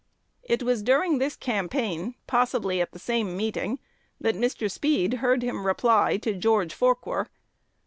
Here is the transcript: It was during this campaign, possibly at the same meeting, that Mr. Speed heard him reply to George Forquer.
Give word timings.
It 0.41 0.63
was 0.63 0.81
during 0.81 1.19
this 1.19 1.35
campaign, 1.35 2.15
possibly 2.25 2.81
at 2.81 2.91
the 2.91 2.97
same 2.97 3.37
meeting, 3.37 3.77
that 4.19 4.33
Mr. 4.33 4.65
Speed 4.71 5.13
heard 5.21 5.43
him 5.43 5.63
reply 5.63 6.17
to 6.17 6.33
George 6.33 6.73
Forquer. 6.73 7.27